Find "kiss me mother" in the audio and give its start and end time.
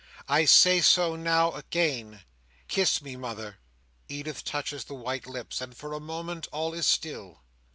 2.67-3.59